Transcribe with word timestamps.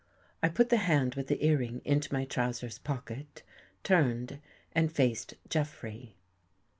I 0.41 0.49
put 0.49 0.69
the 0.69 0.77
hand 0.77 1.13
with 1.13 1.27
the 1.27 1.45
earring 1.45 1.83
Into 1.85 2.11
my 2.11 2.25
trousers 2.25 2.79
pocket, 2.79 3.43
turned 3.83 4.39
and 4.73 4.91
faced 4.91 5.35
Jeffrey. 5.47 6.15